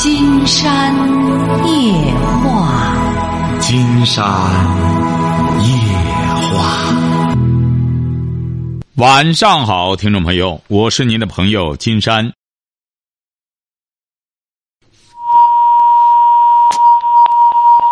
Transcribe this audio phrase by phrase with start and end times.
[0.00, 0.94] 金山
[1.66, 2.94] 夜话，
[3.58, 4.24] 金山
[5.58, 5.74] 夜
[6.52, 6.94] 话。
[8.94, 12.32] 晚上好，听众朋友，我是您的朋友金山。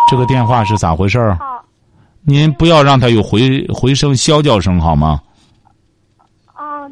[0.09, 1.37] 这个电话是咋回事儿？
[2.21, 5.21] 您不要让它有回回声、啸叫声好吗？
[6.53, 6.89] 啊，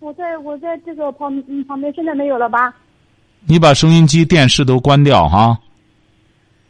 [0.00, 2.74] 我在我在这个旁嗯旁边，现在没有了吧？
[3.46, 5.58] 你把收音机、电视都关掉哈。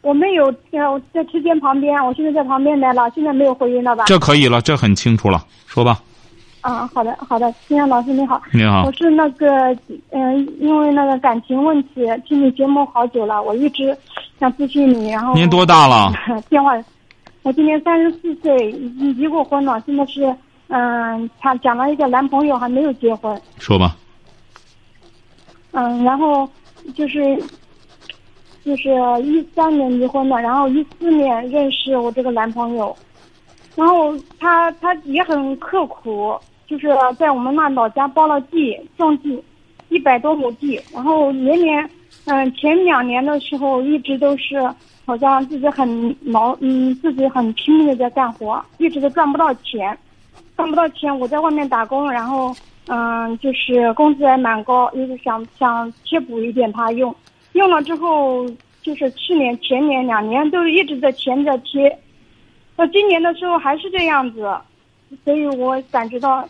[0.01, 4.05] 我没有，呃，我在车间旁边，我现在在旁边来了，现在没有回音了吧？
[4.05, 5.99] 这可以了，这很清楚了，说吧。
[6.61, 9.75] 啊，好的好的，金阳老师你好，你好我，是那个
[10.11, 13.95] 嗯、因为那个感情问题，听你节目好久了，我一直
[14.39, 16.11] 想咨询你，然后您多大了？
[16.49, 16.73] 电话，
[17.43, 20.33] 我今年三十四岁，已经离过婚了，现在是
[20.67, 23.95] 嗯，他讲了一个男朋友还没有结婚，说吧。
[25.71, 26.49] 嗯，然后
[26.95, 27.37] 就是
[28.65, 28.89] 就是
[29.23, 32.95] 一三年离婚的，然后一四年认识我这个男朋友，
[33.75, 39.41] 然后他他也很刻苦，就是在我们那老家包了地种地，
[39.89, 41.89] 一百多亩地，然后年年
[42.25, 44.59] 嗯前两年的时候一直都是
[45.05, 49.97] 好像自己很劳嗯自己很拼命的在干活，一直都赚不到钱，
[50.57, 52.55] 赚不到钱我在外面打工，然后。
[52.91, 57.15] 嗯，就是工资还蛮高，就是想想贴补一点他用，
[57.53, 58.49] 用了之后
[58.81, 61.99] 就是去年前年两年都一直在钱在贴，
[62.75, 64.41] 到今年的时候还是这样子，
[65.23, 66.43] 所以我感觉到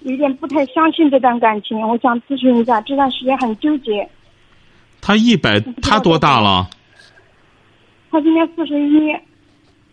[0.00, 4.08] 有点不太相信这段感情，我想咨询一下，这段时间很纠结。
[5.02, 6.70] 他一百，他多大了？
[8.10, 9.14] 他今年四十一，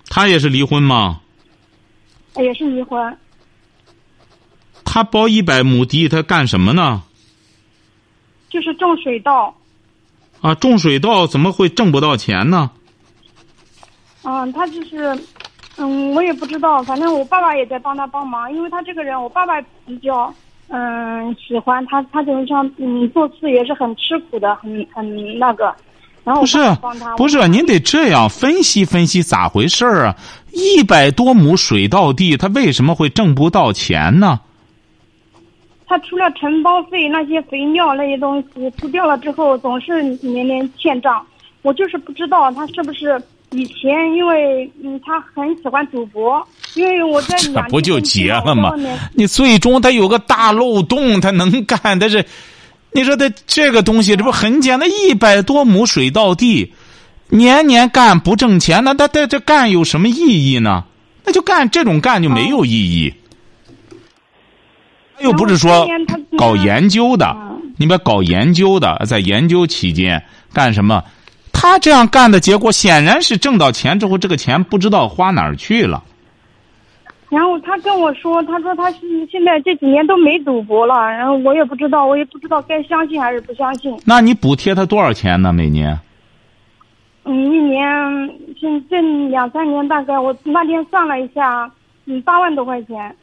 [0.09, 1.19] 他也是离婚吗？
[2.37, 3.17] 也是离婚，
[4.91, 7.03] 他包一百亩地，他干什么呢？
[8.49, 9.53] 就是种水稻。
[10.41, 12.71] 啊，种水稻怎么会挣不到钱呢？
[14.23, 15.15] 嗯，他就是，
[15.77, 20.33] 嗯，我也不知道，反正我爸爸也在帮他帮忙，因为他这个人，我爸爸比较，
[20.69, 25.71] 嗯，喜欢他，他就是像，嗯，做事也是很吃苦的，很很那个，
[26.23, 26.57] 然后不是
[27.15, 30.15] 不是，您得这样分析分析咋回事儿啊？
[30.51, 34.39] 一百多亩水稻地，他为什么会挣不到钱呢？
[35.89, 41.25] 他除了承包费那些肥料那些东西除掉了之后，总是年年欠账。
[41.63, 48.71] 我就是不知道他是不是以前因为嗯他很喜欢赌博，因为我在这两 不就结了吗？
[49.15, 52.23] 你最终他有个大漏洞，他能干，但是
[52.91, 54.87] 你说他这个东西，这不很简单？
[54.89, 56.71] 一百多亩水稻地，
[57.29, 60.85] 年年干不挣钱，那他他这干有什么意义呢？
[61.25, 63.11] 那就干这种干就没有意义。
[63.11, 63.18] 他
[65.21, 65.87] 又不是说
[66.37, 71.03] 搞研究的嗯，你们搞研究的，在研究期间干什么？
[71.51, 76.03] 他这样干的结果显然是挣到钱之后，这个钱不知道花哪儿去了。
[77.29, 78.99] 然后他跟我说，他说他是
[79.31, 83.95] 现在这几年都没赌博了，然后我也不知道，我也不知道该相信还是不相信。
[84.05, 85.53] 那你补贴他多少钱呢？
[85.53, 85.99] 每年？
[87.25, 87.85] 嗯，一年
[88.59, 88.99] 现这
[89.29, 91.69] 两三年大概我那天算了一下，
[92.05, 93.15] 嗯，八万多块钱。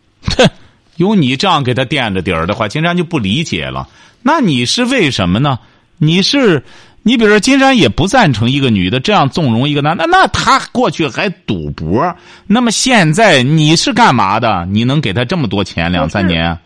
[0.99, 3.89] 哼，有你这样给他垫着底儿的话，金山就不理解了。
[4.23, 5.59] 那你是为什么呢？
[5.99, 6.63] 你是，
[7.03, 10.07] 你比如说，金山也不赞成一个女的这样纵容一个男的。
[10.09, 12.15] 那他过去还赌博，
[12.47, 14.67] 那么现在你是干嘛的？
[14.67, 16.59] 你能给他这么多钱两三年？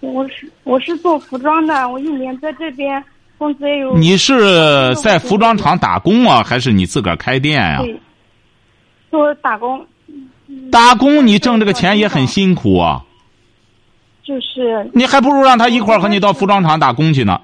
[0.00, 3.02] 我是我是做服装的，我一年在这边
[3.38, 3.96] 工资也有。
[3.96, 7.98] 你是在服装厂打工啊，还是你自个儿开店呀、对，
[9.10, 9.86] 做打工，
[10.70, 13.02] 打工你挣这个钱也很辛苦啊，
[14.24, 17.40] 就是你还不如让他一块儿和你到服装厂打工去呢。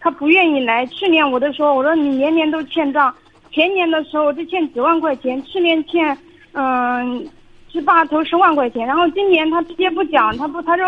[0.00, 0.86] 他不愿意来。
[0.86, 3.14] 去年我都说，我说你年年都欠账，
[3.52, 6.16] 前年的时候就欠几万块钱，去年欠
[6.52, 7.28] 嗯
[7.70, 10.86] 十八头十万块钱，然后今年他直接不讲，他不他说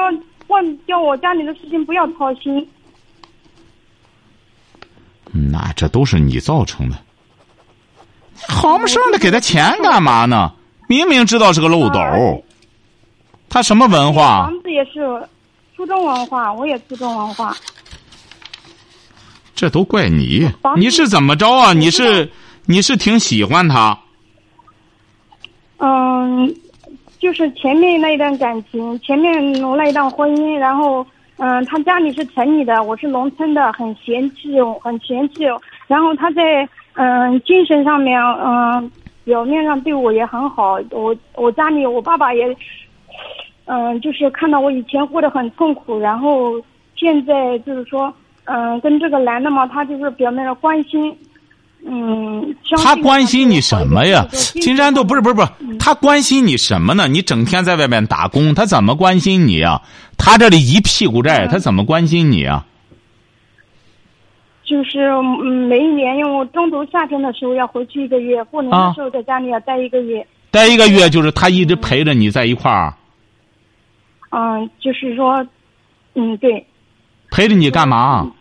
[0.48, 2.66] 问叫我家里的事情不要操心。
[5.30, 6.96] 那这都是你造成的。
[8.48, 10.52] 好么生的给他钱干嘛呢？
[10.88, 12.16] 明明知道是个漏斗啊，
[13.48, 14.50] 他什么文化？
[14.72, 15.00] 也是
[15.76, 17.54] 初中文化，我也初中文化。
[19.54, 21.72] 这都怪你你是怎么着啊？
[21.72, 22.28] 你是
[22.66, 23.96] 你是挺喜欢他？
[25.78, 26.52] 嗯，
[27.18, 35.44] 就是前面那一段感情，前面那一段婚姻，然后嗯，他家里是城里的，我是农村的，很嫌弃，很嫌弃。
[35.86, 38.90] 然后他在嗯精神上面，嗯
[39.24, 40.78] 表面上对我也很好。
[40.90, 42.56] 我我家里我爸爸也，
[43.66, 46.60] 嗯就是看到我以前过得很痛苦，然后
[46.96, 48.12] 现在就是说，
[48.44, 51.16] 嗯，跟这个男的嘛，他就是表面上关心，
[51.86, 54.26] 嗯，他关心你什么呀？
[54.30, 55.48] 就是金山都不是不是不是，
[55.78, 57.08] 他关心你什么呢？
[57.08, 59.82] 你整天在外面打工，他怎么关心你啊？
[60.18, 62.66] 他这里一屁股债，嗯他怎么关心你啊？
[64.64, 70.26] 就是嗯，每一年因为我中途夏天的时候要回去一个月，过年啊的时候在家里要待一个月。
[70.50, 72.94] 待一个月就是他一直陪着你在一块儿，
[74.32, 75.46] 嗯，就是说，
[76.14, 76.66] 嗯，对，
[77.30, 78.32] 陪着你干嘛？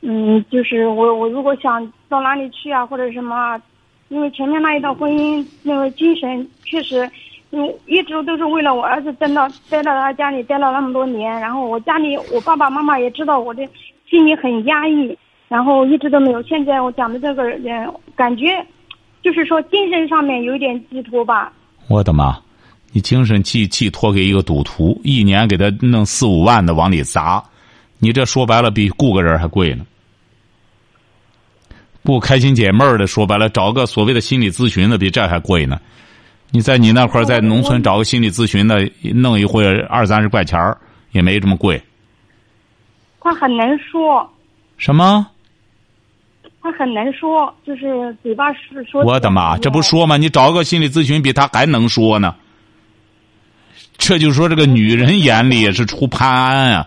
[0.00, 3.60] 嗯，就是我我如果想到哪里去啊，或者什么啊，
[4.08, 7.08] 因为前面那一段婚姻，那个精神确实，
[7.50, 13.64] 嗯，一直都是为了我儿子待到待到他家里待了那么多年，然后我家里我爸爸妈妈也知道我的
[14.08, 15.16] 心里很压抑，
[15.48, 16.42] 然后一直都没有。
[16.42, 18.66] 现在我讲的这个人，感觉
[19.22, 21.52] 就是说精神上面有一点寄托吧。
[21.88, 22.36] 我的妈！
[22.92, 27.42] 你精神寄寄托给一个赌徒，一年给他弄四五万的往里砸，
[27.98, 29.84] 你这说白了比雇个人还贵呢。
[32.04, 35.78] 雇开心解闷儿的，说白了找个所谓的心理咨询的比这还贵呢。
[36.50, 40.78] 你在你那块儿在农村找个心理咨询的，弄一回二三十块钱儿
[41.12, 41.80] 也没这么贵。
[43.20, 44.26] 他很能说，
[44.78, 45.26] 什么？
[46.62, 49.02] 他很能说，就是嘴巴是说。
[49.04, 49.58] 我的妈！
[49.58, 50.16] 这不说吗？
[50.16, 52.34] 你找个心理咨询比他还能说呢。
[54.08, 56.86] 这就说这个女人眼里也是出潘安啊。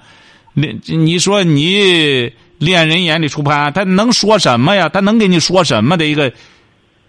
[0.56, 4.90] 你你说你恋人眼里出潘安，他能说什么呀？
[4.90, 6.34] 他能给你说什么的一个？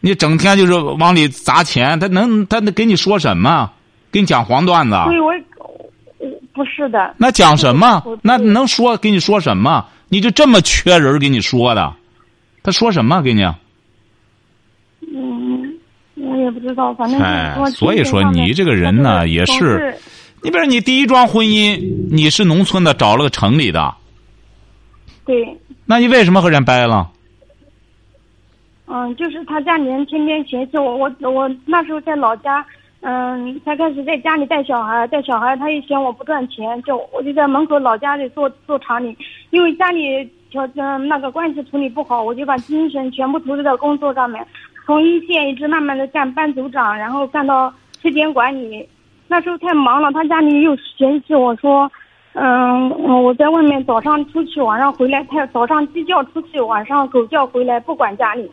[0.01, 3.71] 你整天就是往里砸钱，他能他能给你说什么？
[4.11, 4.97] 给你讲黄段子？
[5.05, 5.33] 所以我
[6.19, 7.15] 我不是的。
[7.17, 8.03] 那讲什么？
[8.21, 9.87] 那能说给你说什么？
[10.11, 11.91] 你就这么缺人给你说的？
[12.63, 13.43] 他说什么给你？
[16.33, 19.95] 嗯，我也不知道，反正哎所以说你这个人呢也是是
[20.43, 21.81] 你比如你第一桩婚姻，
[22.11, 23.95] 你是农村的，找了个城里的，
[25.25, 25.57] 对，
[25.87, 27.09] 那你为什么和人掰了？
[28.87, 32.63] 嗯，就是他家里人天天嫌弃我，我我那时候在老家，
[33.01, 39.17] 嗯，才开始在家里带小孩，带小孩他也嫌我不赚钱，就我就在门口老家里做做厂里，
[39.51, 44.45] 因为家里条嗯那个关系处理不好，我就把精神全部投入到工作上面，
[44.85, 48.89] 从一线一直慢慢的干班组长，然后干到车间管理。
[49.29, 51.91] 那时候太忙了，他家里又嫌弃我说，
[52.35, 52.91] 嗯，
[53.23, 58.51] 我在外面早上出去，晚上回来，他早上鸡叫出去，晚上狗叫回来，不管家里。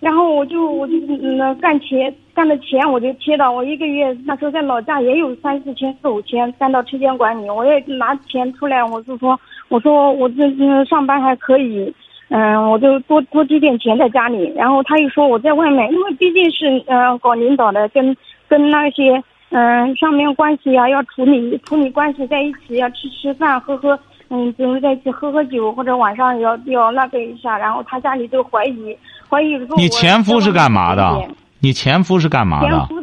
[0.00, 9.36] 然后我就我就嗯干钱干的钱我就贴到我一个月那时候在老家也有三四千四五千干到车间管理我也拿钱出来我就说
[9.68, 11.92] 我说我这上班还可以
[12.30, 18.14] 嗯我就多多积点钱在家里然后他又说我在外面因为毕竟是嗯搞领导的跟
[18.48, 23.98] 跟那些嗯上面关系啊、要处理 处理关系在一起要吃吃饭喝喝
[24.30, 28.96] 嗯比如在一起喝喝酒或者晚上要要那个一下然后他家里就怀疑。
[29.30, 31.28] 怀疑说你前夫是干嘛的？
[31.60, 32.68] 你前夫是干嘛的？
[32.68, 33.02] 前夫，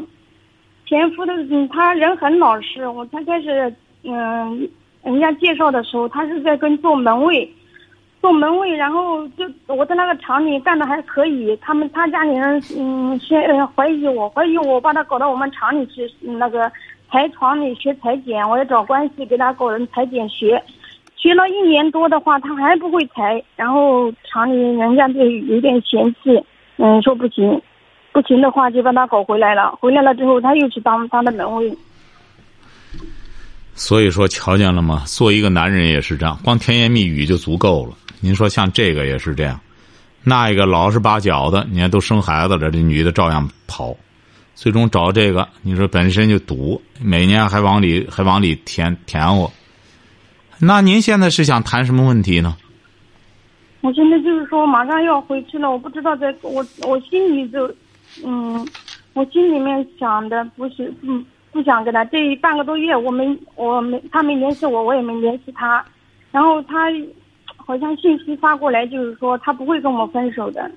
[0.88, 2.88] 前夫的嗯，他人很老实。
[2.88, 3.72] 我才开始
[4.04, 4.68] 嗯，
[5.04, 7.48] 人家介绍的时候，他是在跟做门卫，
[8.26, 11.56] 做门卫，然后就我在那个厂里干的还可以。
[11.62, 16.68] 他们他家里人嗯，先怀疑我，怀疑我把他搞到我们厂里去，那个
[17.12, 20.60] 裁床里学裁剪，我也找关系给他搞人裁剪学。
[21.16, 26.44] 学了一年多的话，他还不会裁，然后厂里人家就有点嫌弃，
[26.78, 27.62] 嗯，说不行，
[28.12, 29.78] 不行的话就把他搞回来了。
[29.80, 31.72] 回来了之后，他又去当当的门卫。
[33.76, 35.04] 所以说，瞧见了吗？
[35.06, 37.92] 做一个男人也是这样，光甜言蜜语就足够了。
[38.26, 39.60] 您说像这个也是这样，
[40.24, 43.96] 那一个老实巴交的，你看都生孩子了，这女的照样跑，
[44.56, 49.54] 最终找这个，你说本身就赌，每年还往里还往里填填我。
[50.58, 52.58] 那您现在是想谈什么问题呢？
[53.82, 57.72] 我现在就是说马上要回去了，我不知道在我我心里就，
[58.26, 58.68] 嗯，
[59.14, 65.86] 我心里面想的不是，嗯，不想跟他这半个多月我没我没他没联系我，我也没联系他，
[66.32, 66.90] 然后他
[67.66, 70.70] 好像信息发过来，就是说他不会跟我分手的，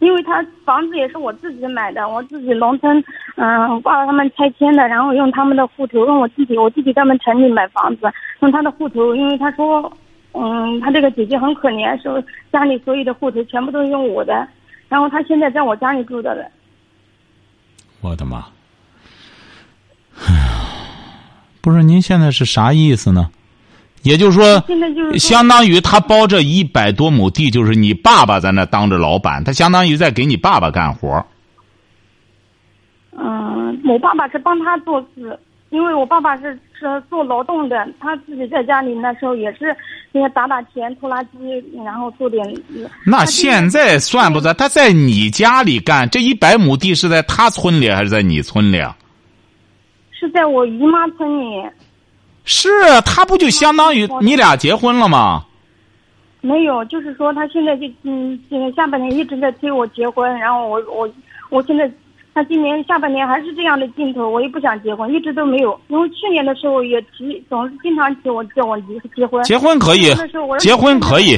[0.00, 3.02] 因为他房子也是我自己买的，我自己农村
[3.36, 9.92] 嗯爸爸他们拆迁的，然后用他们的户头，用我自己我自己在他们城里买房子，用他的户头，因为他说。
[10.34, 12.22] 嗯，他这个姐姐很可怜，说
[12.52, 14.46] 家里所有的户头全部都是用我的，
[14.88, 16.44] 然后他现在在我家里住的了。
[18.02, 18.44] 我的妈！
[20.26, 20.48] 哎呀，
[21.62, 23.30] 不是您现在是啥意思呢？
[24.02, 31.24] 也就是说，现在就是相当于他包这一百多亩地，就是你爸爸在那当着老板，他相当于在给你爸爸干活。
[33.12, 35.38] 嗯，我爸爸是帮他做事，
[35.70, 39.76] 因为我爸爸是是做劳动的，他自己在家里那时候也是
[40.12, 41.38] 那个打打钱、拖拉机，
[41.84, 42.44] 然后做点。
[43.04, 44.54] 那现在算不算？
[44.54, 48.96] 他在你家里干这一百亩地是在他村里还是在你村里啊？
[50.12, 51.62] 是在我姨妈村里。
[52.48, 55.44] 是啊，他不就相当于你俩结婚了吗？
[56.40, 58.40] 没有，就是说他现在就嗯，
[58.74, 61.08] 下半年一直在催我结婚，然后我我
[61.50, 61.88] 我现在。
[62.34, 65.76] 他今年下半年还是这样的劲头，我也不想结婚，一直都没有。
[65.88, 69.42] 因为去年的时候也提，总是经常提我叫我离结婚。
[69.42, 70.14] 结婚可以，
[70.60, 71.36] 结婚可以，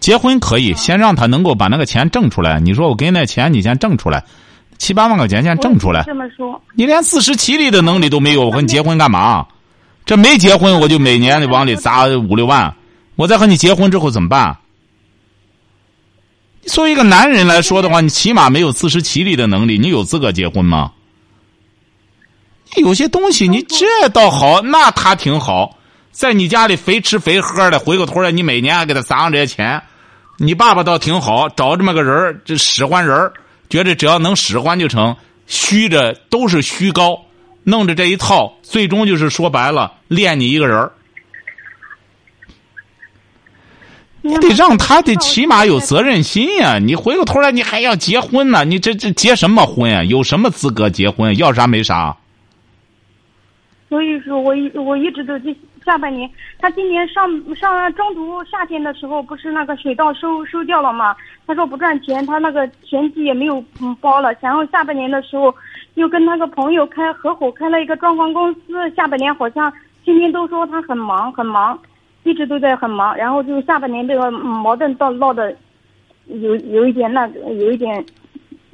[0.00, 2.60] 结婚可以，先让他能够把那个钱挣出来。
[2.60, 4.22] 你说我给你那钱，你先挣出来，
[4.76, 6.02] 七八万块钱先挣出来。
[6.02, 9.46] 这么说，你连自食其力的能力都没有，我跟你结婚干嘛？
[10.06, 12.74] 这没结婚我就每年的往里砸 五六万，
[13.16, 14.56] 我再和你结婚之后怎么办？
[16.66, 20.92] 作为一个男人来说的话，你起码没有自食其力的能力，你有资格结婚吗？
[22.76, 25.78] 有些东西你这倒好，那他挺好，
[26.10, 29.82] 在你家里肥吃肥喝的，回过头来你每年还给他砸上这些钱，
[30.38, 33.30] 你爸爸倒挺好，找这么个人这使唤人
[33.68, 35.14] 觉得只要能使唤就成，
[35.46, 37.23] 虚着都是虚高，
[37.64, 40.92] 弄着这一套，最终就是说白了，练你一个人儿。
[44.26, 46.78] 你得让他得起码有责任心呀！
[46.78, 48.64] 你回过头来，你还要结婚呢？
[48.64, 50.02] 你这这结什么婚呀？
[50.02, 51.36] 有什么资格结婚？
[51.36, 52.16] 要啥没啥。
[53.90, 55.54] 所以说，我一我一直都这
[55.84, 56.28] 下半年，
[56.58, 61.14] 他今年上上中途夏天的时候，不是那个水稻收收掉了吗？
[61.46, 64.34] 他说不赚钱，他那个田地也没有嗯包了。
[64.40, 65.54] 然后下半年的时候，
[65.94, 68.90] 又跟那个朋友开合伙开了一个装潢公司。
[68.96, 69.72] 下半年好像
[70.04, 71.78] 天天都说他很忙很忙。
[72.26, 75.54] 一直都在很忙，然后就下半年这个矛盾到闹的，
[76.24, 78.02] 有有一点那个有一点，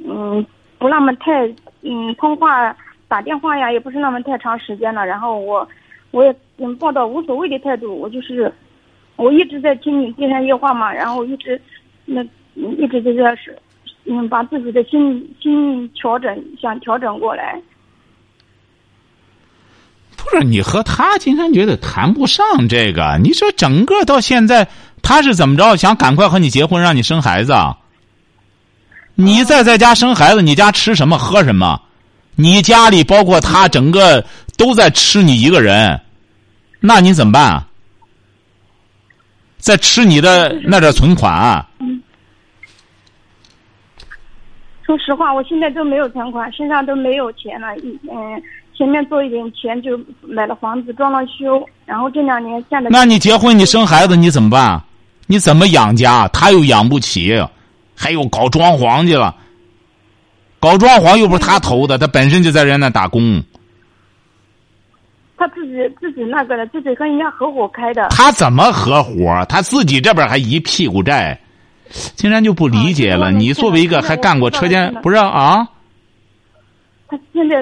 [0.07, 0.47] 嗯，
[0.79, 2.73] 不那么太嗯通话
[3.09, 5.05] 打电话呀，也不是那么太长时间了。
[5.05, 5.69] 然后我
[6.13, 8.53] 我也嗯抱到无所谓的态度，我就是
[9.17, 11.61] 我一直在听你金山夜话嘛，然后一直
[12.05, 12.25] 那
[12.55, 13.59] 一直就在是
[14.07, 17.61] 嗯把自己的心心调整想调整过来。
[20.17, 23.19] 不是你和他今天觉得谈不上这个？
[23.23, 24.69] 你说整个到现在，
[25.03, 25.77] 他是怎么着？
[25.77, 27.55] 想赶快和你结婚，让你生孩子？
[29.15, 31.81] 你再在家生孩子，你家吃什么喝什么？
[32.37, 34.25] 你家里包括他，整个
[34.57, 36.01] 都在吃你一个人，
[36.81, 37.65] 那你怎么办？
[39.59, 41.67] 在吃你的那点存款？
[44.91, 47.77] 说实话，我现在都没有存款，身上都没有钱了。
[47.79, 48.43] 一嗯。
[48.75, 52.89] 前面做一点钱就买了房子装了修，然后这两年现在。
[52.89, 54.83] 那你结婚你生孩子你怎么办？
[55.27, 56.27] 你怎么养家？
[56.29, 57.39] 他又养不起，
[57.95, 59.37] 还有搞装潢去了。
[60.59, 63.43] 搞装潢又不是他投的，他本身就在人那打工。
[65.37, 68.09] 他自己自己那个的，自己跟人家合伙开的。
[68.09, 69.45] 他怎么合伙？
[69.47, 71.39] 他自己这边还一屁股债，
[72.15, 73.31] 竟然就不理解了。
[73.31, 75.67] 你作为一个还干过车间，不是啊？
[77.09, 77.57] 他现在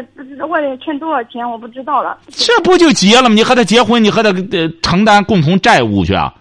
[0.44, 2.18] 外面欠多少钱，我不知道了。
[2.30, 3.34] 这不就结了吗？
[3.34, 6.34] 你和他结婚，你和他呃承担共同债务去啊？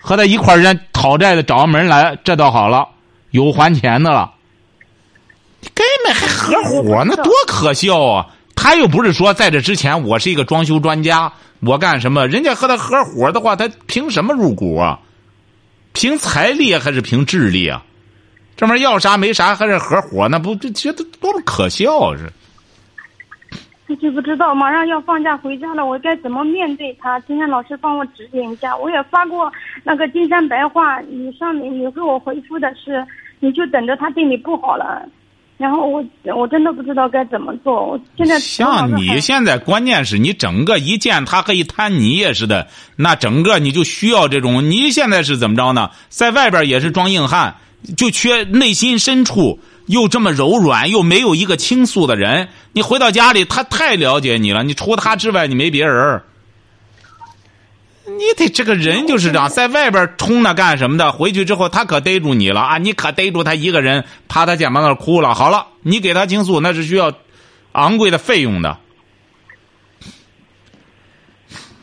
[0.00, 2.88] 和他一块儿人讨债的找上门来，这倒好了，
[3.30, 4.32] 有还钱的了。
[5.74, 8.26] 根本还合伙，那多可笑啊！
[8.56, 12.26] 他又不是说在这之前我是一个装修专家，我干什么？
[12.26, 14.98] 人家和他合伙的话，他凭什么入股啊？
[15.92, 17.82] 凭财力还是凭智力啊？
[18.56, 20.28] 这玩意儿要啥没啥，还是合伙？
[20.28, 22.30] 那不就觉得多么可笑是？
[23.88, 27.20] 我就不知道，马上要放假回家了，我该怎么面对他？
[27.20, 28.74] 今天老师帮我指点一下。
[28.76, 29.52] 我也发过
[29.84, 33.06] 那个金山白话，你上面你给我回复的是，
[33.40, 35.06] 你就等着他对你不好了。
[35.62, 36.04] 然后我
[36.36, 37.86] 我真的不知道该怎么做。
[37.86, 42.66] 我现在像你现在，关键是你整个一见他和一滩泥也似的，
[42.96, 44.68] 那整个你就需要这种。
[44.68, 45.90] 你现在是怎么着呢？
[46.08, 47.54] 在外边也是装硬汉。
[47.96, 52.48] 就缺内心深处又这么柔软，又没有一个倾诉的人。
[52.72, 54.62] 你回到家里，他太了解你了。
[54.62, 56.22] 你除他之外，你没别人。
[58.04, 61.12] 你得这个人就是这样，在外边冲那干什么的？
[61.12, 62.78] 回去之后，他可逮住你了啊！
[62.78, 65.34] 你可逮住他一个人，趴他肩膀那哭了。
[65.34, 67.12] 好了，你给他倾诉，那是需要
[67.72, 68.76] 昂贵的费用的。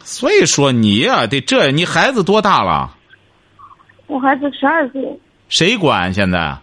[0.04, 2.98] 所以说，你呀，得这，你孩子多大了？
[4.08, 5.02] 我孩子十二岁。
[5.48, 6.58] 谁管现在？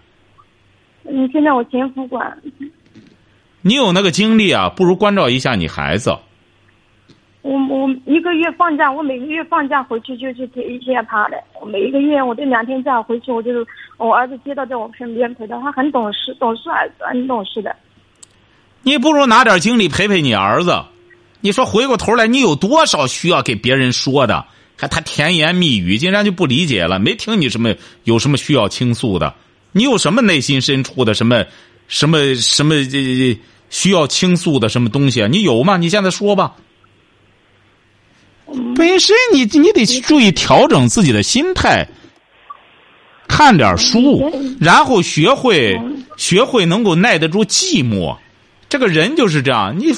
[1.05, 2.37] 嗯，现在我前夫管。
[3.63, 6.19] 你有那个精力啊，不如关照一下你孩子。
[7.47, 11.37] 我我一个月放假，我每个月放假回去就去接一下他的。
[11.61, 13.65] 我每一个月我这两天假回去，我就是
[13.99, 17.75] 我儿子接到在我身边陪他，他很懂事，懂事儿子，很懂事的。
[18.83, 20.83] 你不如拿点精力陪陪你儿子。
[21.41, 24.45] 你说回过头来，你有多少需要给别人说的？
[24.77, 27.73] 还他甜言蜜语，竟然就不理解了，没听你什么
[28.03, 29.33] 有什么需要倾诉的？
[29.71, 31.45] 你有什么内心深处的什么
[31.87, 33.39] 什么什么这
[33.71, 35.29] 需要倾诉的什么东西啊？
[35.29, 35.77] 你有吗？
[35.77, 36.57] 你现在说吧。
[38.77, 41.89] 本身你你得注意调整自己的心态，
[43.27, 45.81] 看点书，然后学会
[46.17, 48.17] 学会能够耐得住寂寞。
[48.69, 49.93] 这个人就是这样，你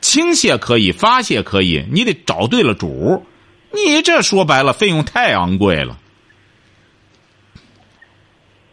[0.00, 3.24] 倾泻可以，发泄可以，你得找对了主。
[3.72, 5.98] 你这说白了，费用太昂贵了。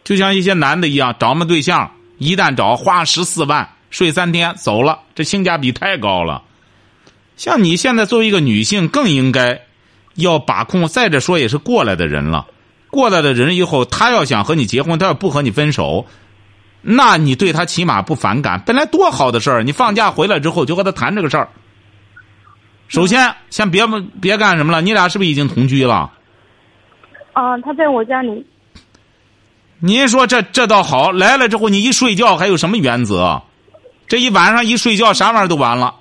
[0.02, 6.42] 就像一些男的一样，找么对象，一旦找花十四万睡三天走了，这性价比太高了。
[7.36, 9.62] 像你现在作为一个女性，更应该
[10.14, 10.86] 要把控。
[10.86, 12.46] 再者说，也是过来的人了，
[12.90, 16.06] 过来的人以后，他要想和你结婚，他要不和你分手，
[16.82, 18.62] 那你对他起码不反感。
[18.64, 21.48] 本来多好的事儿，你放假回来之后就和他谈这个事儿。
[22.86, 23.84] 首先，先别
[24.20, 26.12] 别干什么了，你俩是不是已经同居了？
[27.32, 28.46] 啊，他在我家里。
[29.80, 33.42] 您说这这倒好，来了之后你一睡觉还有什么原则？
[34.06, 35.96] 这一晚上一睡觉啥玩意儿都完了。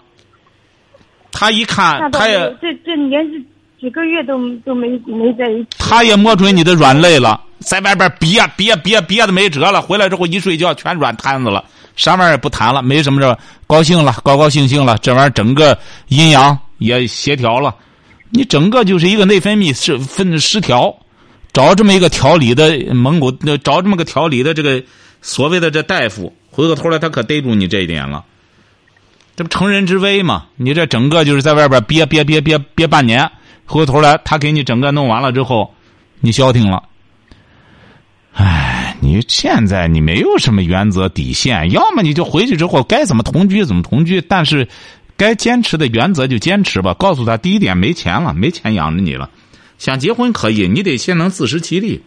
[1.33, 3.43] 他一看，他也这这连续
[3.81, 5.67] 几个月都都没没在一起。
[5.77, 17.75] 他也摸准你的软肋了，在外边憋憋憋憋的没辙了，回来之后一睡觉全软瘫子了，啥玩意儿也不谈了，没什么这高兴了，高高兴兴了，这玩意儿整个阴阳也协调了，
[18.29, 20.95] 你整个就是一个内分泌失分失调，
[21.51, 24.81] 找这么一个调理的蒙古，找这么个调理的这个
[25.21, 28.23] 所谓的这大夫，回过头来他可逮住你这一点了。
[29.35, 30.45] 这不成人之危吗？
[30.55, 33.31] 你这整个就是在外边憋憋憋憋憋半年，
[33.65, 35.73] 回过头来他给你整个弄完了之后，
[36.19, 36.83] 你消停了。
[38.33, 44.67] 唉，你现在你没有什么原则底线，要么你就回去之后该怎么同居怎么同居，但是
[45.17, 46.93] 该坚持的原则就坚持吧。
[46.93, 49.29] 告诉他，第一点没钱了，没钱养着你了，
[49.77, 52.03] 想结婚可以，你得先能自食其力，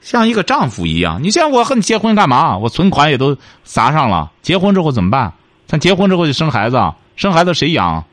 [0.00, 1.20] 像一个丈夫一样。
[1.22, 2.58] 你像我和你结婚干嘛？
[2.58, 5.32] 我存款也都砸上了，结婚之后怎么办？
[5.66, 6.76] 咱结婚之后就生孩子，
[7.16, 8.04] 生孩子谁养？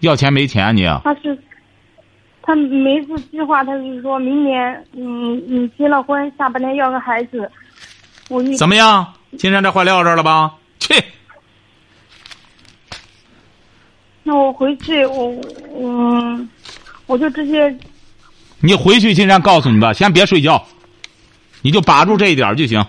[0.00, 0.84] 要钱没钱你？
[1.02, 1.36] 他是，
[2.42, 7.50] 他每次计划，他就是说明年，嗯你，结了婚，下半年要个孩子。
[8.28, 9.14] 我一怎么样？
[9.38, 10.54] 今天这话撂这儿了吧？
[10.78, 10.94] 去。
[14.22, 15.34] 那我回去，我
[15.80, 16.48] 嗯，
[17.06, 17.74] 我就直接。
[18.60, 20.64] 你回去，金山告诉你吧，先别睡觉，
[21.62, 22.84] 你就把住这一点就行。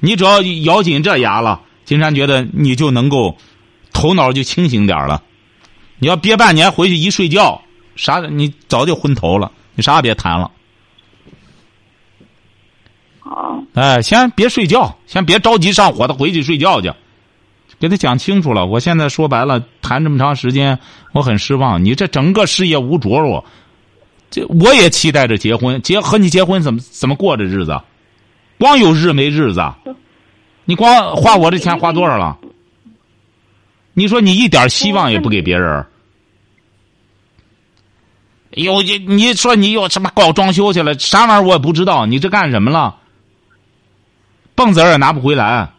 [0.00, 1.60] 你只要咬紧这牙了。
[1.86, 3.34] 金山觉得你就能够
[3.94, 5.22] 头脑就清醒点了。
[5.98, 7.62] 你要憋半年回去一睡觉，
[7.94, 10.50] 啥你早就昏头了，你啥也别谈了。
[13.20, 13.62] 好。
[13.72, 16.92] 哎，先别睡觉，先别着急上火，他回去睡觉去。
[17.78, 18.66] 给他讲清楚了。
[18.66, 20.78] 我现在说白了，谈这么长时间，
[21.12, 21.84] 我很失望。
[21.84, 23.44] 你这整个事业无着落，
[24.30, 25.80] 这我也期待着结婚。
[25.82, 27.80] 结和你结婚怎么怎么过这日子？
[28.58, 29.62] 光有日没日子。
[30.66, 32.36] 你光花我的钱花多少了？
[33.94, 35.86] 你说你一点希望也不给别人？
[38.50, 40.98] 有你你说你有什么搞装修去了？
[40.98, 42.04] 啥玩意儿我也不知道。
[42.04, 42.96] 你这干什么了？
[44.54, 45.70] 蹦子儿也拿不回来。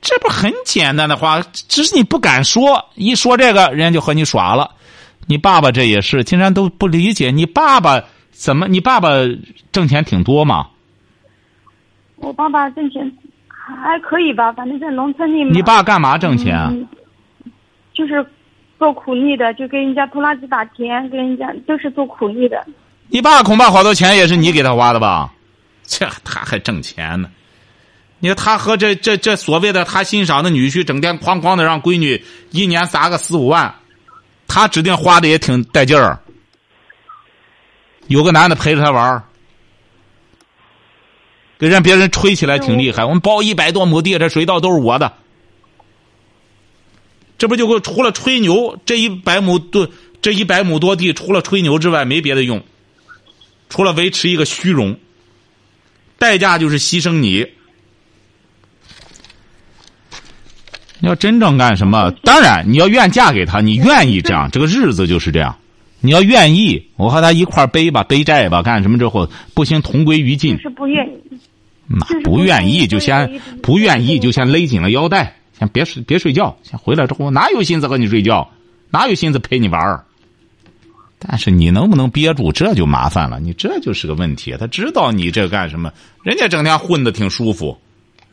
[0.00, 2.90] 这不很简单的话，只是你不敢说。
[2.94, 4.70] 一说这个，人家就和你耍了。
[5.26, 7.30] 你爸爸这也是，竟然都不理解。
[7.30, 8.68] 你爸爸怎么？
[8.68, 9.10] 你爸爸
[9.72, 10.68] 挣钱挺多吗？
[12.22, 13.12] 我爸爸挣钱
[13.48, 15.52] 还可以吧，反正在农村里面。
[15.52, 16.88] 你爸干嘛挣钱？
[17.92, 18.24] 就是
[18.78, 22.64] 做苦力的，就给人家拖拉机打田，给人家都是做苦力的。
[23.08, 25.30] 你爸恐怕好多钱也是你给他花的吧？
[25.82, 27.28] 这他还挣钱呢？
[28.20, 33.74] 你说他和这这这所谓的他欣赏的女婿，整天哐哐的让闺女一年砸个四五万，
[34.46, 36.18] 他指定花的也挺带劲儿。
[38.06, 39.22] 有个男的陪着他玩
[41.62, 45.12] 给让别人吹起来挺厉害，我们包一百多亩地，这水稻都是我的。
[47.38, 49.88] 这不就给除了吹牛，这一百亩多，
[50.20, 52.64] 这一百亩多地，除了吹牛之外没别的用，
[53.68, 54.98] 除了维持一个虚荣，
[56.18, 57.46] 代价就是牺牲你。
[60.98, 62.10] 你要真正干什么？
[62.24, 65.56] 当然，你要愿嫁给他，你愿意这样，这个日子就是这样。
[66.00, 70.58] 你要愿意，我和他一块背吧，背债吧，干什么之后不行，同归于尽。
[70.58, 71.38] 是不愿意。
[71.86, 78.50] 那不愿意就先不愿意就先勒紧了腰带，先别睡别睡觉，先回来之后哪有心思和你睡觉，
[78.90, 80.04] 哪有心思陪你玩儿。
[81.18, 83.38] 但是你能不能憋住，这就麻烦了。
[83.38, 84.56] 你这就是个问题。
[84.58, 85.92] 他知道你这干什么？
[86.24, 87.78] 人家整天混的挺舒服，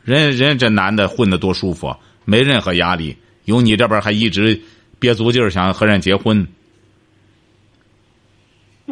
[0.02, 4.60] 人人这男的混的多舒服，没任何压力，有你这边还一直
[4.98, 6.44] 憋足劲儿想和人结婚。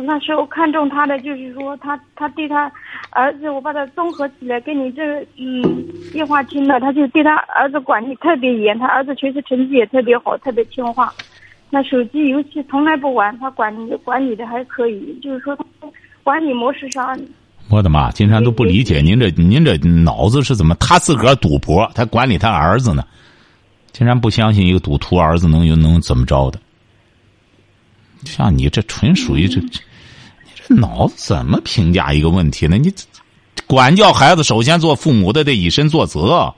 [0.04, 2.70] 那时候看中他的就是说他他对他
[3.10, 5.62] 儿子，我把他综合起来跟你这嗯
[6.12, 11.12] 电话听了，他就对他儿子管理特别严，他儿子学习成绩也特别好，特别听话。
[11.70, 15.64] 那手机游戏从来不玩，他管理管理的还可以，就是说他
[16.22, 17.18] 管理模式上。
[17.70, 18.10] 我的妈！
[18.10, 20.74] 金山都不理解您这您这脑子是怎么？
[20.76, 23.04] 他自个儿赌博，他管理他儿子呢？
[23.92, 26.58] 金山不相信一个赌徒儿子能有能怎么着的。
[28.24, 29.80] 像你这纯属于这，你这
[30.74, 32.76] 脑子怎么评价一个问题呢？
[32.78, 32.92] 你
[33.66, 36.52] 管教孩子，首先做父母的得以身作则。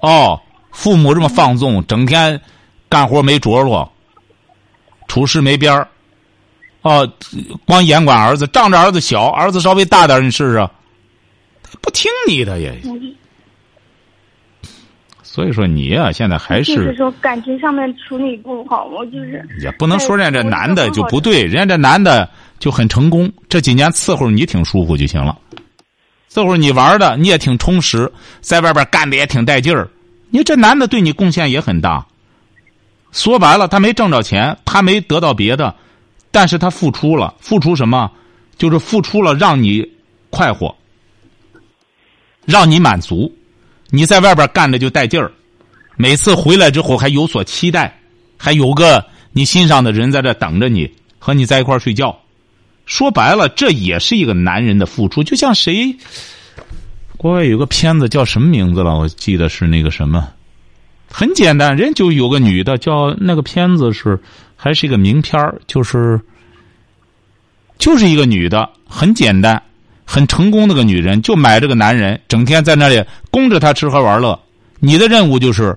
[0.00, 0.40] 哦，
[0.72, 2.40] 父母这么放纵，整天
[2.88, 3.90] 干活没着落，
[5.08, 5.88] 处事没边儿。
[6.82, 7.10] 哦，
[7.66, 10.68] 光严管儿子，仗着儿子小，儿子稍微大点你试试，
[11.80, 12.74] 不听你的也。
[15.22, 25.38] 所以说你呀，现在还是就是说感情上面处理不好，我就是也不能说人家这男的就不对，人家这男的就很成功，这几年伺候你挺舒服就行了，
[26.32, 29.88] 伺候你玩的你也挺充实，在外边干的也挺带劲儿，
[30.30, 32.06] 你这男的对你贡献也很大。
[33.12, 35.74] 说白了，他没挣着钱，他没得到别的。
[36.32, 38.10] 但是他付出了，付出什么？
[38.58, 39.88] 就是付出了让你
[40.30, 40.74] 快活，
[42.44, 43.32] 让你满足。
[43.90, 45.30] 你在外边干的就带劲儿，
[45.96, 47.96] 每次回来之后还有所期待，
[48.36, 52.18] 还有个你心上的人在这等着你，和你在一块睡觉。
[52.86, 55.22] 说白了，这也是一个男人的付出。
[55.22, 55.96] 就像谁，
[57.16, 58.98] 国外有个片子叫什么名字了？
[58.98, 60.28] 我记得是那个什么，
[61.10, 64.20] 很简单，人就有个女的叫那个片子是。
[64.56, 66.18] 还是一个名片就是，
[67.76, 69.62] 就是一个女的，很简单，
[70.06, 74.40] 很成功那个女人，就买这个男人，整天在那里供着他吃喝玩乐。
[74.78, 75.76] 你的任务就是，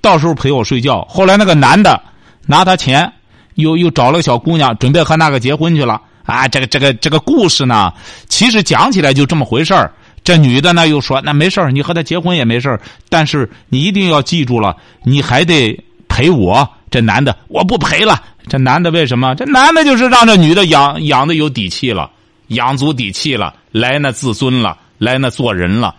[0.00, 1.02] 到时候陪我睡觉。
[1.02, 2.02] 后来那个男的
[2.46, 3.12] 拿他钱，
[3.60, 6.00] 又又找了个小姑娘，准备和那个结婚去了。
[6.24, 7.92] 啊，这个这个这个故事呢，
[8.28, 9.92] 其实讲起来就这么回事儿。
[10.22, 15.76] 这女的呢又说：“那没事儿，你和他结婚也没事儿，但是你一定要记住了，你还得
[16.08, 18.20] 陪我。”这男的我不陪了。
[18.48, 19.34] 这男的为什么？
[19.34, 22.10] 这男的就是让这女的养养的有底气了，
[22.48, 25.94] 养足底气了，来那自尊了，来那做人了，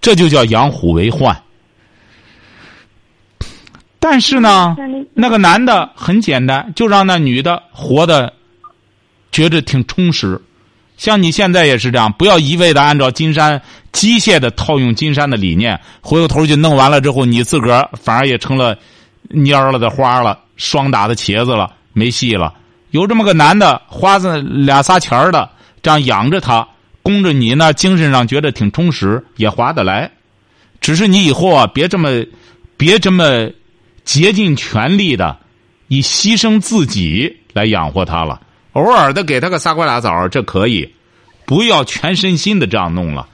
[0.00, 1.36] 这就叫养虎为患。
[4.02, 4.76] 但是呢，
[5.14, 8.30] 那个男的很简单，就让那女的活的
[9.30, 10.38] 觉着挺充实。
[10.98, 13.62] 像你现在也是这样，不要一味的按照金山
[13.92, 18.76] 机械的套用金山的理念，回过头去弄完了之后，你自个儿反而也成了。
[19.30, 22.52] 蔫了的花了，霜打的茄子了，没戏了。
[22.90, 25.48] 有这么个男的，花子俩仨钱的，
[25.80, 26.68] 这样养着他，
[27.02, 30.10] 供着你呢，精神上觉得挺充实，也划得来。
[30.82, 32.10] 只是你以后啊，别这么，
[32.76, 33.48] 别这么
[34.04, 35.38] 竭尽全力的，
[35.88, 38.40] 以牺牲自己来养活他了。
[38.72, 40.90] 偶尔的给他个仨瓜俩枣，这可以，
[41.44, 43.28] 不要全身心的这样弄了，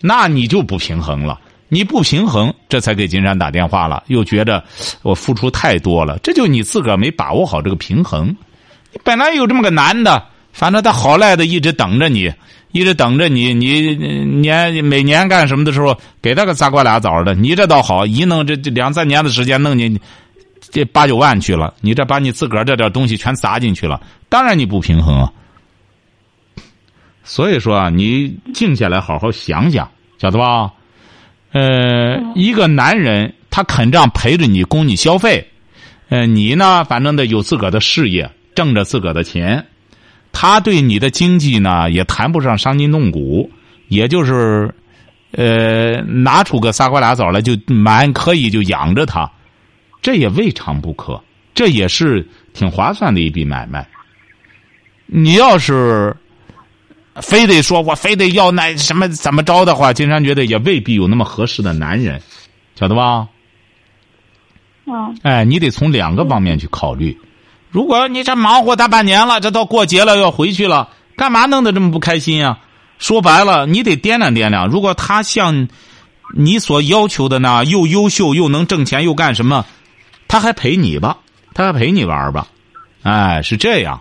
[0.00, 1.38] 那你就不平衡了。
[1.70, 4.64] 你不平衡，这才给金山打电话了，又觉得
[5.02, 8.34] 我付出太多了，这就你自个儿没把握好这个平衡。
[8.90, 12.32] 你本来有这么个男的，反正他好赖的一直等着你，
[12.72, 13.54] 一直等着你。
[13.54, 17.34] 你年每年干什么的时候，给他个仨瓜俩枣的。
[17.34, 20.00] 你这倒好，一弄这这两三年的时间，弄你
[20.60, 21.74] 这八九万去了。
[21.80, 25.32] 你这把你自个儿这点东西全砸进去了，当然你不平衡啊。
[27.24, 30.72] 所以说啊，你静下来好好想想，晓得吧？
[31.52, 35.46] 呃，一个男人他肯这样陪着你，供你消费，
[36.08, 39.64] 呃，你呢，反正得有自个儿的事业，挣着自个儿的钱，
[40.32, 43.50] 他对你的经济呢也谈不上伤筋动骨，
[43.88, 44.74] 也就是，
[45.32, 49.30] 呃，拿出个仨瓜俩枣来就蛮可以就养着他，
[50.02, 51.20] 这也未尝不可，
[51.54, 53.86] 这也是挺划算的一笔买卖。
[55.06, 56.16] 你要是。
[57.20, 62.22] 非得说我非得要那什么怎么着的话，金山觉得也未必有那么合适的男人，
[62.76, 63.26] 晓得吧？
[64.86, 65.18] 嗯。
[65.22, 67.18] 哎，你得从两个方面去考虑。
[67.70, 72.58] 如果你这忙活大半年了，这到过节了要回去了，干嘛弄得这么不开心啊？
[72.98, 74.68] 说白了，你得掂量掂量。
[74.68, 75.68] 如果他像
[76.36, 79.64] 你所要求的那又优秀又能挣钱又干什么，
[80.26, 81.18] 他还陪你吧？
[81.54, 82.46] 他还陪你玩吧？
[83.02, 84.00] 哎，是这样。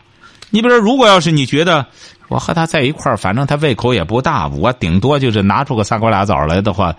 [0.50, 1.86] 你比如说，如果要是你觉得。
[2.30, 6.94] 我和他在一块儿，反正他胃口也不大，我顶多就是拿出个仨瓜俩枣来的话，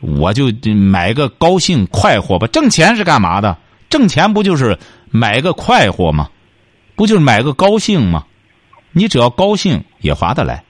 [0.00, 2.46] 我就买个高兴快活吧。
[2.48, 3.56] 挣钱是干嘛的？
[3.88, 4.78] 挣钱不就是
[5.16, 6.28] 买个快活吗？
[6.96, 8.24] 不就是买个高兴吗？
[8.90, 10.64] 你只要高兴也划得来，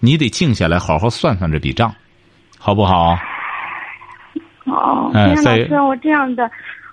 [0.00, 1.94] 你得静下来好好算算这笔账，
[2.58, 3.18] 好不好？
[4.64, 6.50] 哦，金老师，我这样的，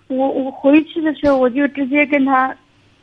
[0.07, 2.53] 我我回去的时候我就直接跟他，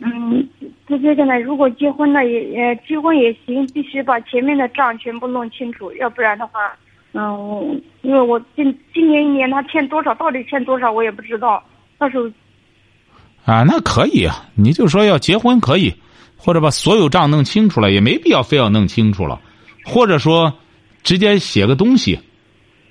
[0.00, 0.46] 嗯，
[0.86, 6.76] 直接跟他，如果结婚了也也结婚也行，必须把前面的账全部弄清楚，要不然的话，
[7.14, 11.62] 嗯，因为我今今年一年他欠多少，到底欠多少我也不知道，
[11.96, 12.30] 到时候
[13.44, 15.92] 啊，那可以啊，你就说要结婚可以，
[16.36, 19.40] 或者把所有账弄清楚了，也没必要非要弄清楚了，
[19.84, 20.52] 或者说
[21.02, 22.18] 直接写个东西，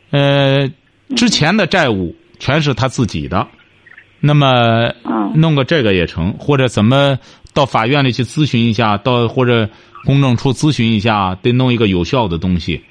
[0.09, 0.69] 呃，
[1.15, 3.47] 之前的债务全是他自己的，
[4.19, 7.17] 那么嗯弄个这个也成，或者怎么
[7.53, 9.69] 到法院里去咨询一下，到或者
[10.03, 12.83] 公证处咨询一下，得弄一个有效的东西，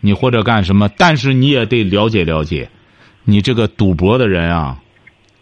[0.00, 2.68] 你或者干什么，但是你也得了解了解，
[3.22, 4.80] 你这个赌博的人啊。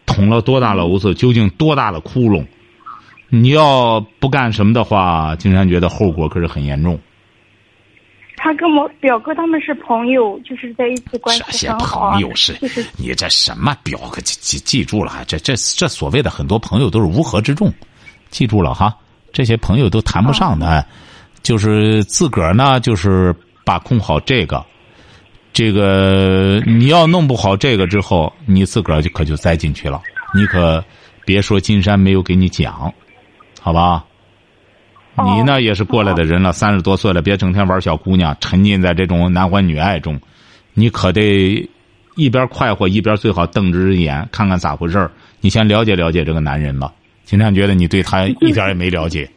[0.07, 2.47] 捅了多大篓子，究竟多大的窟窿？
[3.29, 6.99] 你要不干什么的话，金山觉得后果可是很严重。
[8.37, 17.73] 他跟我表哥他们是朋友，就是在一起关这些系很好啊朋友是就是你这什么表哥记记记住了，这这这所谓的很多朋友都是乌合之众，
[18.31, 18.95] 记住了哈，
[19.33, 20.85] 这些朋友都谈不上的，哎
[21.43, 23.35] 就是自个儿呢，就是
[23.65, 24.65] 把控好这个，
[25.53, 30.01] 这个你要弄不好这个之后，你自个儿就可就栽进去了，
[30.35, 30.85] 你可
[31.25, 32.93] 别说金山没有给你讲，
[33.61, 34.05] 好吧？
[35.15, 40.19] 哦你呢也是过来的人了，三十多岁了，别整天玩小姑娘，沉浸在这种男欢女爱中，
[40.73, 41.69] 你可得
[42.17, 45.11] 一边快活一边最好瞪直眼看看咋回事儿。
[45.43, 46.91] 你先了解了解这个男人吧。
[47.25, 49.31] 金山觉得你对他一点也没了解，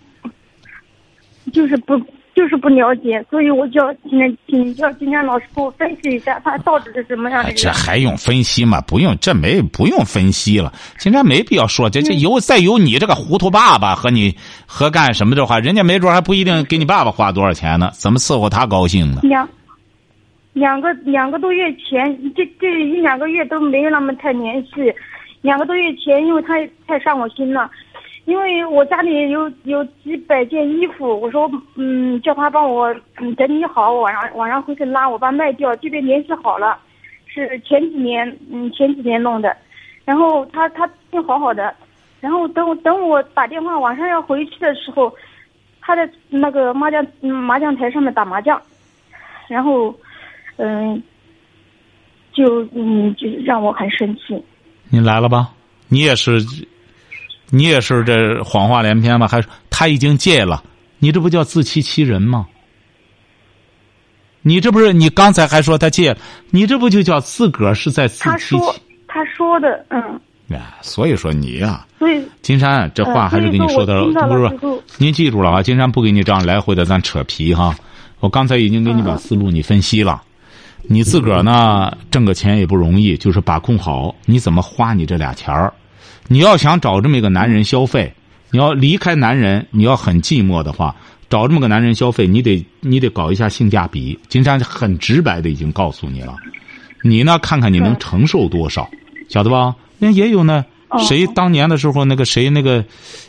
[1.51, 2.01] 就是不
[2.35, 7.55] 就是不了解，所以我就要今天请教今天老师给我分析一下，他到底是什么样的哎，人。
[7.55, 8.81] 这还用分析吗？
[8.81, 10.73] 不用，这没不用分析了。
[10.99, 19.21] 今天没必要说这这有再有你这个糊涂爸爸和你和干什么的话，人家没准还不一定给你爸爸花多少钱呢，怎么伺候他高兴呢？
[19.23, 19.47] 两
[20.51, 24.93] 两个两个多月前，这这一两个月都没有那么太联系。
[25.41, 26.55] 两个多月前，因为他
[26.87, 27.69] 太伤我心了，
[28.25, 36.77] 因为我家里有有几百件衣服，我说嗯叫他帮我嗯整理好，晚上晚上回去拉我爸卖掉，这边联系好了，
[37.27, 39.55] 是前几年嗯前几年弄的，
[40.05, 41.75] 然后他他挺好好的，
[42.19, 45.13] 然后等我等我打电话晚上要回去的时候，
[45.79, 48.59] 他在那个麻将麻将台上面打麻将，
[49.47, 49.93] 然后
[50.57, 51.01] 嗯
[52.33, 54.43] 就嗯就让我很生气。
[54.89, 55.51] 你来了吧？
[55.89, 56.39] 你也是，
[57.49, 59.27] 你也是这谎话连篇吧？
[59.27, 60.63] 还是他已经戒了？
[60.99, 62.47] 你这不叫自欺欺人吗？
[64.41, 66.17] 你这不是你刚才还说他戒了，
[66.51, 68.57] 你这不就叫自个儿是在自他欺欺？
[68.57, 68.75] 说
[69.07, 77.75] 他说的嗯，哎，所以说你呀、所以金山这话还是给你说的，不是您记住了啊，金山不给你这样来回的咱扯皮哈。
[78.19, 80.21] 我刚才已经给你把思路你分析了，
[80.83, 85.73] 你自个儿呢挣个钱也不容易，就是把控好你怎么花你这俩钱儿。
[86.27, 88.11] 你要想找这么一个男人消费，
[88.51, 90.95] 你要离开男人，你要很寂寞的话，
[91.29, 94.17] 找这么个男人消费，你得你得搞一下性价比。
[94.27, 96.35] 金山很直白的已经告诉你了，
[97.03, 98.89] 你呢看看你能承受多少，
[99.29, 99.75] 晓得吧？
[99.99, 100.63] 那也有呢。
[100.63, 102.81] 哦谁当年的时候，那个谁，那个，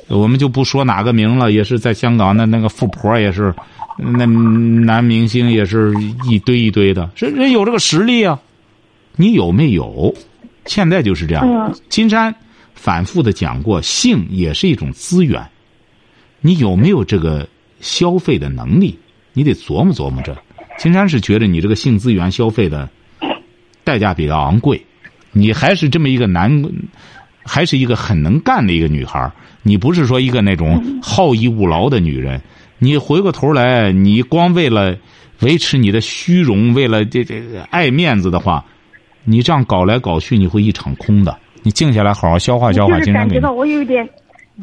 [0.09, 3.53] 我们就不说哪个名了，也是在香港的那个富婆，也是，
[3.99, 5.93] 那男明星也是
[6.29, 8.39] 一堆一堆的，人人有这个实力啊，
[9.17, 10.15] 你有没有？
[10.67, 11.45] 现在就是这样。
[11.45, 12.33] 嗯金山
[12.77, 15.45] 反复的讲过，性也是一种资源，
[16.41, 17.49] 你有没有这个
[17.81, 18.97] 消费的能力？
[19.33, 20.37] 你得琢磨琢磨这。
[20.79, 22.89] 金山是觉得你这个性资源消费的
[23.83, 24.81] 代价比较昂贵，
[25.33, 26.63] 你还是这么一个男，
[27.45, 32.41] 还是一个很能干的一个女孩你不是说一个那种好逸恶劳的女人。
[32.79, 34.97] 你回过头来，你光为了
[35.41, 38.65] 维持你的虚荣，为了这这爱面子的话，
[39.25, 41.37] 你这样搞来搞去，你会一场空的。
[41.67, 42.93] 你静下来，好好消化消化。
[42.93, 44.09] 就是经常给感觉到我有一点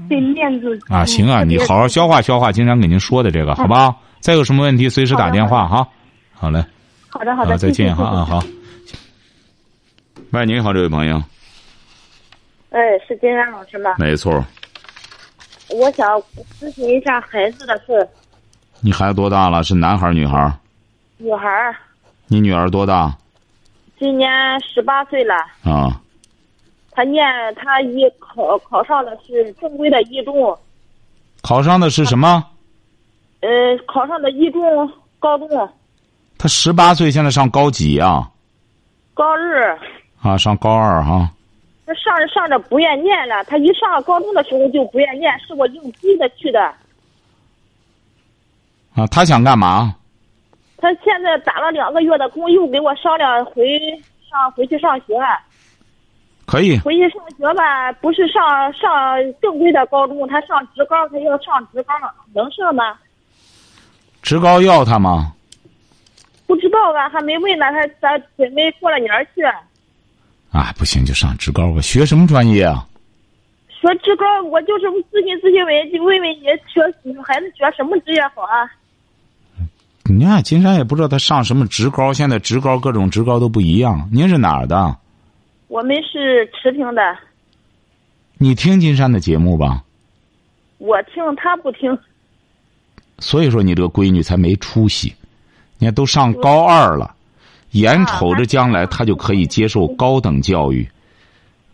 [0.08, 2.50] 对面子啊，嗯行啊，你好好消化消化。
[2.50, 3.94] 经常给您说的这个，好吧？
[4.22, 5.86] 再有什么问题，随时打电话哈。
[6.32, 6.63] 好嘞，
[7.10, 8.42] 好的好的，再见哈啊，好。
[10.32, 11.22] 喂，您好，这位朋友，
[12.70, 13.96] 哎，是金山老师吗？
[14.00, 14.42] 没错。
[15.72, 16.08] 我想
[16.58, 18.08] 咨询一下孩子的事。
[18.80, 19.62] 你孩子多大了？
[19.62, 20.54] 是男孩儿女孩儿？
[21.18, 21.76] 女孩儿
[22.28, 23.13] 你女儿多大？
[24.00, 24.30] 今年
[24.62, 25.36] 十八岁了，
[25.66, 26.00] 啊，
[26.95, 27.25] 她念
[27.56, 30.58] 他一考考上的是正规的一中，
[31.41, 32.45] 考上的是什么？
[33.41, 33.49] 呃，
[33.88, 35.49] 考上的一中高中
[36.38, 38.29] 他十八岁，现在上高几啊？
[39.13, 39.79] 高二。
[40.21, 41.29] 啊，上高二哈。
[41.86, 46.62] 他上着上着不愿念了，他一上高中的时候就不愿念，是我硬逼着去的。
[48.95, 49.95] 啊，他想干嘛？
[50.77, 53.79] 他现在打了两个月的工，又给我商量回
[54.29, 55.13] 上回去上学。
[56.45, 56.77] 可以。
[56.79, 58.91] 回去上学吧，不是上上
[59.41, 61.93] 正规的高中，他上职高，他要上职高，
[62.34, 62.95] 能上吗？
[64.21, 65.34] 职高要他吗？
[66.45, 69.41] 不知道啊，还没问呢，他咱准备过了年去。
[70.51, 71.82] 啊，不行就上职高吧。
[71.82, 72.86] 学什么专业啊？
[73.69, 78.69] 学职高，我就是咨询咨询问，问问你，学女孩子学什么职业好啊？
[80.06, 84.08] 你看金山也不知道他上什么职高，现在职高各种职高都不一样。
[84.12, 84.95] 您是哪儿的？
[85.73, 87.01] 我们是持平的，
[88.38, 89.83] 你听金山的节目吧。
[90.77, 91.97] 我听他不听。
[93.17, 95.15] 所以说你这个闺女才没出息。
[95.79, 97.15] 你看都上高二了，
[97.71, 100.88] 眼瞅着将来她就可以接受高等教育，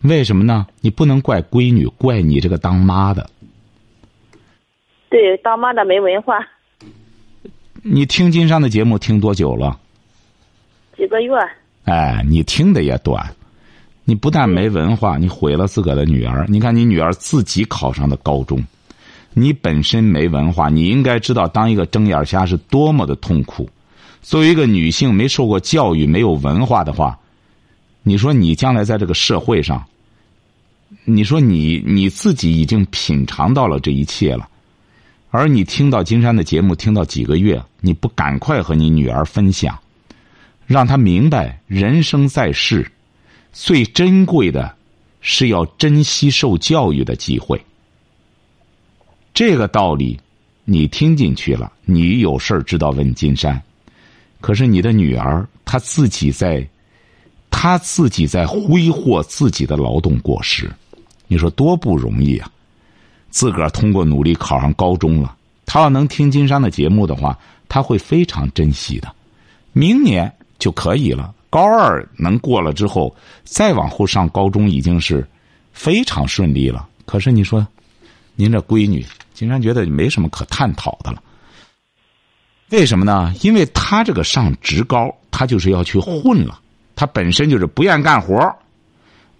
[0.00, 0.66] 为什么呢？
[0.80, 3.28] 你不能怪闺女，怪你这个当妈的。
[5.10, 6.38] 对，当妈的没文化。
[7.82, 9.78] 你听金山的节目听多久了？
[10.96, 11.34] 几个月。
[11.84, 13.36] 哎，你听的也短，
[14.10, 16.44] 你不但没文化，你毁了自个的女儿。
[16.48, 18.60] 你看你女儿自己考上的高中，
[19.34, 23.70] 你本身没文化，你应该知道当一个睁眼瞎是多么的痛苦。
[24.20, 27.16] 作为一个女性，没受过教育、没有文化的话，
[28.02, 29.80] 你说你将来在这个社会上，
[31.04, 34.48] 你说你你自己已经品尝到了这一切了。
[35.30, 39.78] 而你听到金山的节目听到几个月，你不赶快和你女儿分享，
[40.66, 42.90] 让她明白人生在世，
[43.52, 44.74] 最珍贵的，
[45.20, 47.60] 是要珍惜受教育的机会。
[49.34, 50.18] 这个道理，
[50.64, 53.60] 你听进去了，你有事知道问金山。
[54.40, 56.66] 可是你的女儿她自己在，
[57.50, 60.70] 她自己在挥霍自己的劳动果实，
[61.26, 62.50] 你说多不容易啊！
[63.30, 69.14] 自个儿通过努力考上高中了，他要能听金山的节目的话，他会非常珍惜的。
[69.72, 75.26] 明年就可以了，高二能过了之后，再往后上高中已经是
[75.72, 76.88] 非常顺利了。
[77.04, 77.66] 可是你说，
[78.36, 81.20] 您这闺女，金山觉得没什么可探讨的了。
[82.70, 83.34] 为什么呢？
[83.42, 86.60] 因为她这个上职高，她就是要去混了，
[86.94, 88.40] 她本身就是不愿干活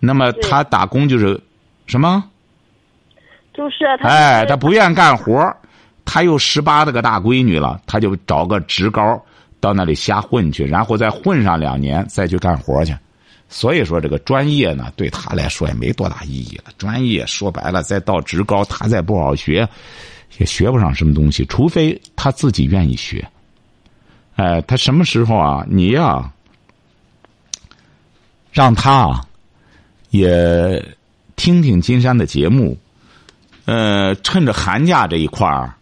[0.00, 1.40] 那么她打工就是
[1.86, 2.24] 什么？
[3.54, 4.08] 就是他。
[4.08, 5.56] 哎，他不愿干活
[6.04, 9.22] 她又十八的个大闺女了，她就找个职高
[9.60, 12.96] 到那里瞎混去，然后再混上两年，再去干活去。
[13.48, 16.64] 所以说，这个专业呢，对他来说也没多大意义了。
[16.78, 19.68] 专业说白了，再到职高，他再不好学，
[20.38, 21.44] 也学不上什么东西。
[21.46, 23.28] 除非他自己愿意学。
[24.36, 25.66] 哎，他什么时候啊？
[25.68, 26.32] 你呀，
[28.52, 29.26] 让他啊，
[30.10, 30.82] 也
[31.34, 32.78] 听听金山的节目。
[33.64, 35.74] 呃，趁着寒假这一块儿，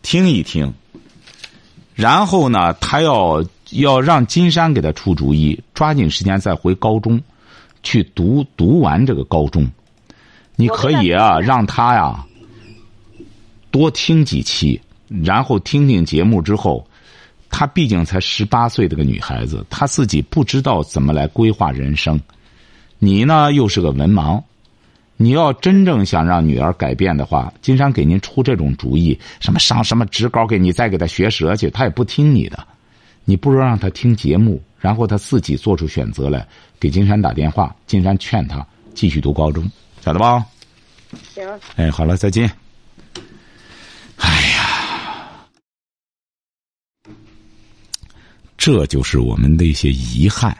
[0.00, 0.72] 听一听。
[1.94, 7.20] 然后呢，他要要让金山给他出主意，抓紧时间再回高中，
[7.82, 9.70] 去读读完这个高中。
[10.56, 12.24] 你可以啊，让他呀
[13.70, 16.86] 多听几期，然后听听节目之后，
[17.50, 22.20] 她毕竟才十八岁的个女孩子，她自己不知道怎么来规划人生。
[22.98, 24.42] 你呢，又是个文盲。
[25.22, 32.66] 你要真正想让女儿改变的话，金山给您出这种主意，什么上什么职高，给你再给她学舌去，她也不听你的。
[33.24, 36.44] 你不如让她听节目，然后她自己做出选择来，
[36.80, 39.64] 给金山打电话，金山劝她继续读高中，
[40.00, 40.44] 晓得吧？
[41.32, 41.48] 行。
[41.76, 42.50] 哎，好了，再见。
[44.16, 45.46] 哎呀，
[48.56, 50.56] 这就是我们的一些遗憾。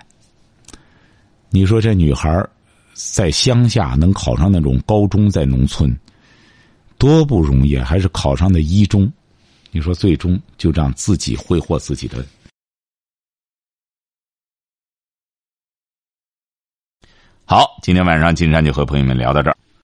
[1.50, 2.48] 你说这女孩儿。
[3.10, 5.94] 在乡下能考上那种高中，在农村
[6.98, 9.10] 多不容易，还是考上的一中。
[9.70, 12.24] 你说最终就这样自己挥霍自己的。
[17.44, 19.56] 好，今天晚上金山就和朋友们聊到这儿。